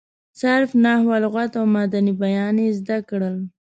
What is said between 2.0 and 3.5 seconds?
بیان یې زده کړل.